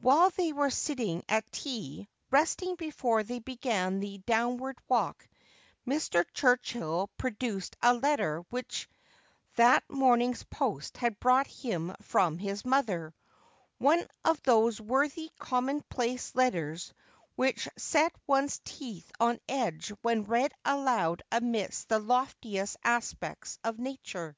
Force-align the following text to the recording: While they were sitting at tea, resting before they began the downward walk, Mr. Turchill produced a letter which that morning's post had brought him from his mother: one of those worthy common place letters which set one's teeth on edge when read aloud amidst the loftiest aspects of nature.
While 0.00 0.28
they 0.28 0.52
were 0.52 0.68
sitting 0.68 1.22
at 1.30 1.50
tea, 1.50 2.06
resting 2.30 2.74
before 2.76 3.22
they 3.22 3.38
began 3.38 4.00
the 4.00 4.18
downward 4.18 4.78
walk, 4.86 5.26
Mr. 5.86 6.26
Turchill 6.34 7.08
produced 7.16 7.78
a 7.80 7.94
letter 7.94 8.40
which 8.50 8.86
that 9.56 9.82
morning's 9.88 10.42
post 10.42 10.98
had 10.98 11.18
brought 11.20 11.46
him 11.46 11.94
from 12.02 12.36
his 12.36 12.66
mother: 12.66 13.14
one 13.78 14.06
of 14.26 14.42
those 14.42 14.78
worthy 14.78 15.30
common 15.38 15.80
place 15.88 16.34
letters 16.34 16.92
which 17.34 17.66
set 17.78 18.12
one's 18.26 18.60
teeth 18.66 19.10
on 19.20 19.40
edge 19.48 19.88
when 20.02 20.24
read 20.24 20.52
aloud 20.66 21.22
amidst 21.32 21.88
the 21.88 21.98
loftiest 21.98 22.76
aspects 22.84 23.58
of 23.64 23.78
nature. 23.78 24.36